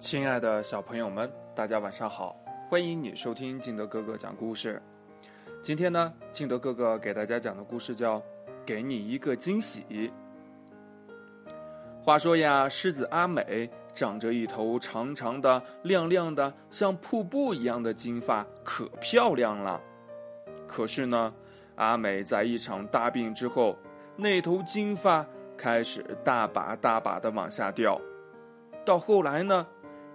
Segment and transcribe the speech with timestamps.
[0.00, 2.36] 亲爱的小朋友们，大家晚上好！
[2.68, 4.80] 欢迎你收听敬德哥哥讲故事。
[5.60, 8.20] 今天呢，敬德哥哥给大家讲的故事叫
[8.64, 9.84] 《给你一个惊喜》。
[12.00, 19.80] 话说呀，狮子阿美长着一头长长的、亮亮的、像瀑布一样的金发，可漂亮了。
[20.68, 21.34] 可是呢，
[21.74, 23.76] 阿美在一场大病之后，
[24.14, 25.26] 那头金发
[25.56, 28.00] 开始大把大把的往下掉，
[28.84, 29.66] 到后来呢。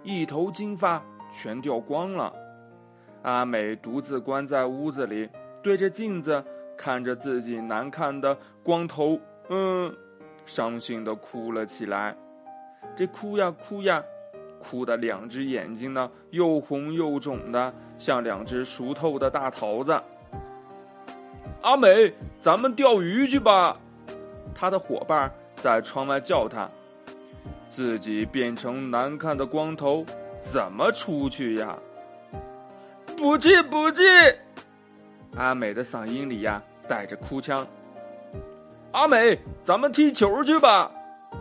[0.04, 1.02] 一头金发
[1.32, 2.30] 全掉光了，
[3.22, 5.28] 阿美独自关在屋子里，
[5.62, 6.44] 对着镜子
[6.76, 9.90] 看着自己难看的光头，嗯，
[10.44, 12.14] 伤心的哭了起来。
[12.94, 14.04] 这哭呀哭呀，
[14.62, 19.98] 哭的两只眼睛呢又红又肿的，像两只熟透的大桃子。
[21.62, 22.12] 阿美，
[22.42, 23.78] 咱们钓鱼去吧！
[24.54, 26.68] 他的伙伴在窗外叫他。
[27.70, 30.04] 自己变成难看的光头，
[30.42, 31.78] 怎么出去呀？
[33.16, 34.02] 不去不去！
[35.36, 37.66] 阿美的嗓音里呀带着哭腔。
[38.92, 40.90] 阿美，咱们踢球去吧！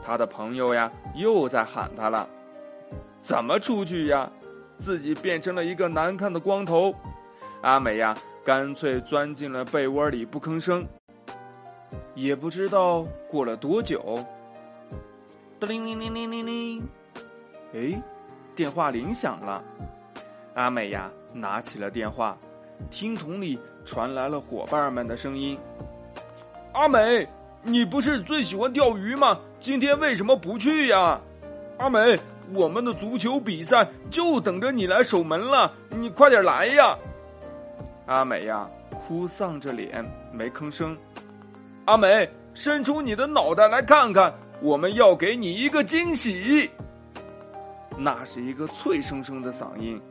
[0.03, 2.27] 他的朋友呀又在喊他了。
[3.21, 4.29] 怎么出去呀？
[4.79, 6.93] 自己变成了一个难看的光头，
[7.61, 10.85] 阿美呀干脆钻进了被窝里不吭声。
[12.15, 14.17] 也不知道过了多久。
[15.65, 16.89] 铃铃铃铃铃铃！
[17.73, 18.01] 哎，
[18.55, 19.63] 电话铃响了。
[20.55, 22.37] 阿美呀，拿起了电话，
[22.89, 25.57] 听筒里传来了伙伴们的声音
[26.73, 27.27] ：“阿美，
[27.63, 29.39] 你不是最喜欢钓鱼吗？
[29.59, 31.19] 今天为什么不去呀
[31.79, 32.17] ？”“阿美，
[32.53, 36.97] 我们的足球比赛就等着你来守门了，你快点来呀！”
[38.05, 40.95] 阿美呀，哭丧着脸，没吭声。
[41.85, 44.33] 阿美，伸出你的脑袋来看看。
[44.63, 46.71] 我们要给你一个惊喜。
[47.97, 50.01] 那是一个脆生生的嗓音，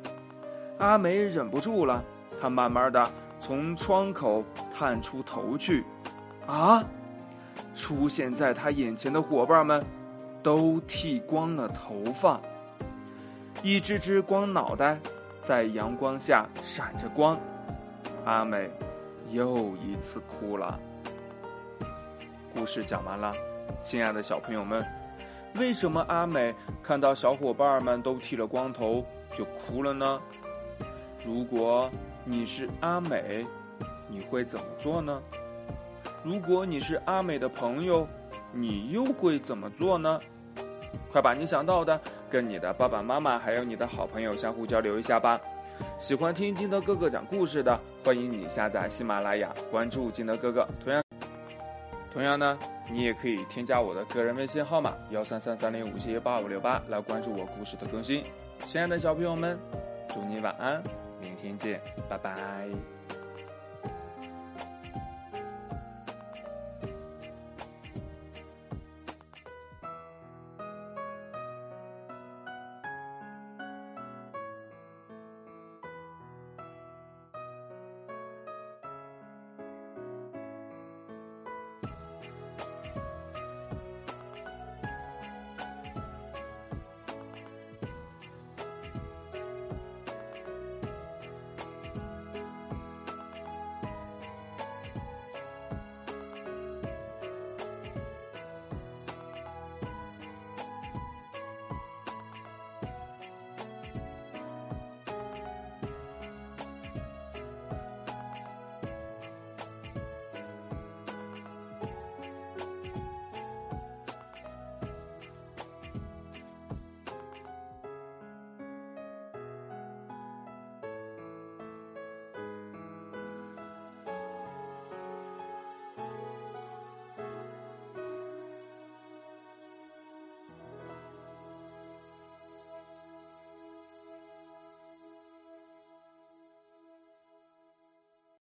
[0.78, 2.04] 阿美忍不住了，
[2.38, 3.02] 她慢慢的
[3.40, 5.82] 从窗口探出头去，
[6.46, 6.84] 啊！
[7.74, 9.82] 出现在她眼前的伙伴们，
[10.42, 12.38] 都剃光了头发，
[13.62, 15.00] 一只只光脑袋
[15.40, 17.40] 在阳光下闪着光。
[18.26, 18.70] 阿美
[19.30, 20.78] 又一次哭了。
[22.54, 23.32] 故事讲完了。
[23.82, 24.84] 亲爱的小朋友们，
[25.58, 30.20] 为什么阿美看到小伙伴们都剃了光头就哭了呢？
[31.24, 31.90] 如果
[32.24, 33.46] 你是阿美，
[34.08, 35.20] 你会怎么做呢？
[36.24, 38.06] 如果你是阿美的朋友，
[38.52, 40.20] 你又会怎么做呢？
[41.10, 42.00] 快把你想到的
[42.30, 45.38] 跟你的爸爸妈妈还有你的好朋友相互交流一下吧。
[45.98, 50.66] 喜欢听金德哥哥讲故事的，欢迎你下载喜马拉雅，关注金德哥哥。
[50.82, 51.02] 同样。
[52.12, 52.58] 同样呢，
[52.90, 58.24] 你也可以添加我的个人微信号码幺三三三零五七八五六八来关注我故事的更新。
[58.66, 59.58] 亲爱的小朋友们，
[60.12, 60.82] 祝你晚安，
[61.20, 63.01] 明天见，拜拜。